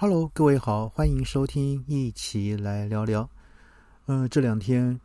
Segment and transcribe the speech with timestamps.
[0.00, 3.28] Hello，各位好，欢迎收听，一起来聊聊。
[4.06, 5.00] 嗯，这两天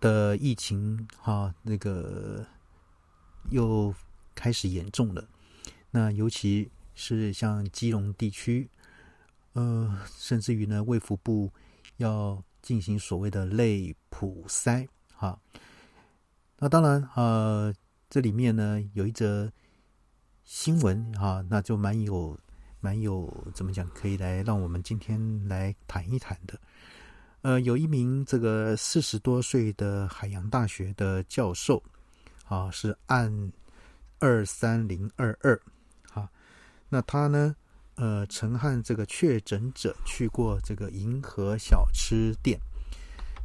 [0.00, 2.46] 的疫情哈，那个
[3.50, 3.92] 又
[4.36, 5.28] 开始严重了。
[5.90, 8.70] 那尤其是像基隆地区，
[9.54, 11.50] 呃，甚至于呢，卫福部
[11.96, 15.36] 要进行所谓的类普筛哈。
[16.60, 17.74] 那当然，呃，
[18.08, 19.52] 这里面呢有一则
[20.44, 22.38] 新闻哈，那就蛮有。
[22.80, 26.58] 蛮有怎么讲，可以来让我们今天来谈一谈的。
[27.42, 31.82] 呃，有一名这个四十多岁的海洋大学的教授，
[32.46, 33.52] 啊，是按
[34.18, 35.60] 二三零二二，
[36.12, 36.28] 啊，
[36.88, 37.54] 那他呢，
[37.94, 42.58] 呃，曾和这个确诊者去过这个银河小吃店，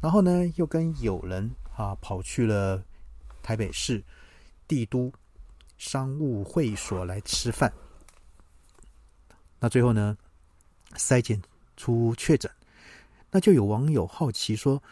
[0.00, 2.82] 然后呢，又跟友人啊跑去了
[3.42, 4.02] 台北市
[4.66, 5.12] 帝都
[5.76, 7.70] 商务会所来吃饭。
[9.64, 10.14] 那最后呢，
[10.94, 11.40] 筛检
[11.74, 12.50] 出确诊，
[13.30, 14.82] 那就有网友好奇说：“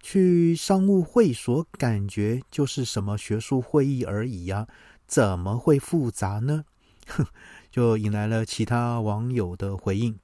[0.00, 4.68] 去商务会所感觉就是什么学术会议而已呀，
[5.08, 6.64] 怎么会复杂呢？”
[7.10, 7.26] 哼
[7.72, 10.16] 就引来了其他网友的回应。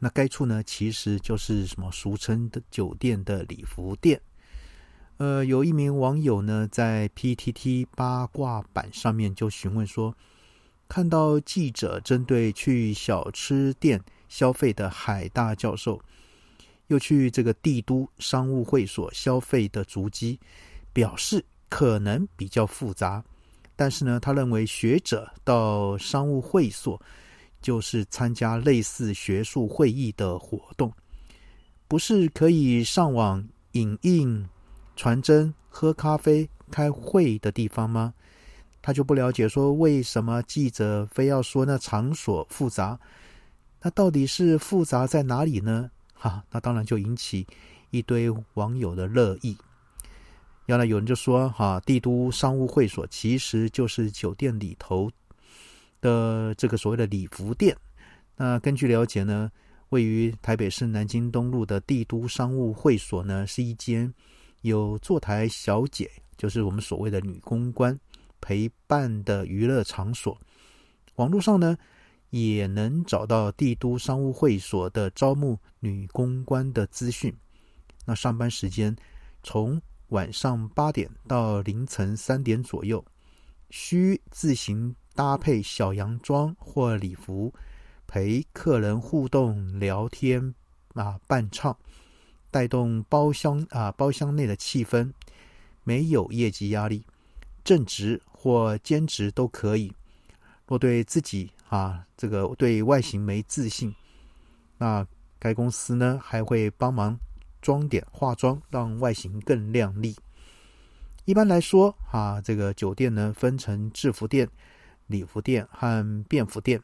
[0.00, 4.20] 那该处呢，其实就是什么俗称的酒店的礼服店。
[5.18, 10.12] 呃，有一名网友呢，在 PTT 八卦版上面就询问说。
[10.92, 13.98] 看到记者针对去小吃店
[14.28, 15.98] 消费的海大教授，
[16.88, 20.38] 又去这个帝都商务会所消费的足迹，
[20.92, 23.24] 表示可能比较复杂。
[23.74, 27.00] 但是呢，他认为学者到商务会所
[27.62, 30.92] 就是参加类似学术会议的活动，
[31.88, 34.46] 不是可以上网影印、
[34.94, 38.12] 传真、喝咖啡、开会的地方吗？
[38.82, 42.98] 他就不了解，说为什么记者非要说那场所复杂？
[43.80, 45.88] 那到底是复杂在哪里呢？
[46.12, 47.46] 哈，那当然就引起
[47.90, 49.56] 一堆网友的热议。
[50.66, 55.10] 原来有人就说，哈，帝都商务会所其实就是酒店里头
[56.00, 57.76] 的这个所谓的礼服店。
[58.36, 59.50] 那根据了解呢，
[59.90, 64.12] 位于台北市南京东路的帝都商务会所呢，是一间
[64.62, 67.98] 有坐台小姐，就是我们所谓的女公关。
[68.42, 70.36] 陪伴的娱乐场所，
[71.14, 71.78] 网络上呢
[72.28, 77.34] 也能找到帝都商务会所的招募女公关的资讯。
[78.04, 78.94] 那上班时间
[79.42, 83.02] 从晚上八点到凌晨三点左右，
[83.70, 87.54] 需自行搭配小洋装或礼服，
[88.06, 90.54] 陪客人互动聊天
[90.94, 91.78] 啊伴唱，
[92.50, 95.12] 带动包厢啊包厢内的气氛，
[95.84, 97.06] 没有业绩压力。
[97.64, 99.92] 正职或兼职都可以。
[100.66, 103.94] 若对自己啊这个对外形没自信，
[104.78, 105.06] 那
[105.38, 107.18] 该公司呢还会帮忙
[107.60, 110.16] 装点化妆，让外形更靓丽。
[111.24, 114.48] 一般来说啊，这个酒店呢分成制服店、
[115.06, 116.82] 礼服店和便服店。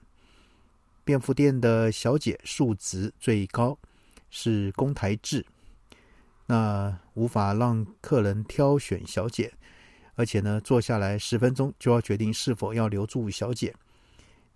[1.05, 3.79] 便服店的小姐数值最高，
[4.29, 5.47] 是公台制，
[6.45, 9.51] 那无法让客人挑选小姐。
[10.19, 13.73] 而且呢，坐下来十分钟就要决定是否要留住小姐，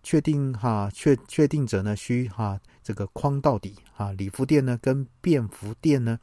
[0.03, 4.11] 确定哈确确定者呢需哈这个框到底哈。
[4.15, 6.19] 礼服店呢跟便服店呢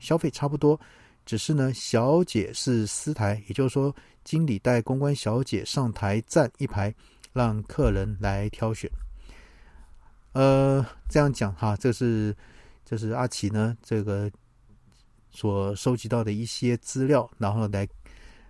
[0.00, 0.78] 消费差不多，
[1.24, 6.92] 只是呢小姐是私台，也就是说经理带公关小姐上台站一排，
[7.32, 8.90] 让客人来挑选。
[10.32, 12.36] 呃，这样讲哈，这是
[12.84, 14.28] 这是阿奇呢这个
[15.30, 17.86] 所收集到的一些资料，然后来。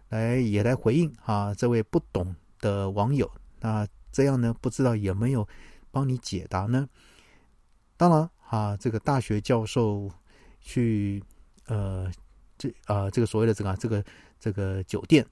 [0.08, 5.46] 来也来回应啊，这位不懂的网友，那这样呢，不知道有没有
[5.90, 6.88] 帮你解答呢？
[7.96, 10.10] 当然啊，这个大学教授
[10.60, 11.22] 去
[11.66, 12.10] 呃，
[12.56, 14.04] 这啊，这个所谓的这个这个
[14.38, 15.26] 这个酒店，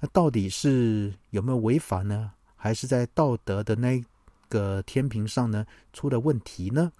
[0.00, 2.32] 那到底是有没有违法呢？
[2.56, 4.02] 还是在道德的那
[4.48, 6.90] 个天平上呢出了问题呢？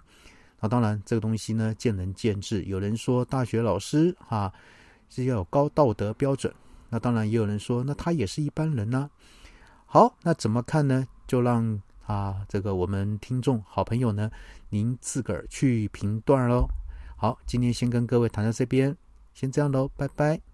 [0.59, 2.63] 那当然，这个东西呢见仁见智。
[2.63, 4.53] 有人说大学老师啊
[5.09, 6.53] 是要有高道德标准。
[6.89, 9.09] 那当然也有人说，那他也是一般人呢。
[9.85, 11.07] 好，那怎么看呢？
[11.27, 14.29] 就让啊这个我们听众好朋友呢，
[14.69, 16.67] 您自个儿去评断喽。
[17.15, 18.95] 好，今天先跟各位谈到这边，
[19.33, 20.48] 先这样喽，拜拜。